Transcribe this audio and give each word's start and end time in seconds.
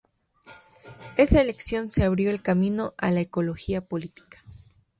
Esa 1.15 1.41
elección 1.41 1.91
se 1.91 2.03
abrió 2.03 2.31
el 2.31 2.41
camino 2.41 2.95
a 2.97 3.11
la 3.11 3.19
ecología 3.19 3.81
política. 3.81 4.39